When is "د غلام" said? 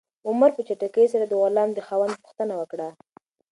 1.27-1.69